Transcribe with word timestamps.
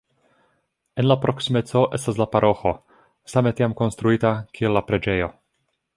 En 1.01 1.05
la 1.11 1.17
proksimeco 1.25 1.83
estas 1.99 2.17
la 2.21 2.27
paroĥo, 2.37 2.71
same 3.35 3.53
tiam 3.61 3.77
konstruita, 3.83 4.33
kiel 4.59 4.75
la 4.79 4.85
preĝejo. 4.89 5.29